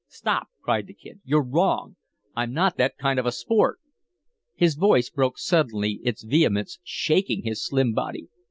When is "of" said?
3.19-3.27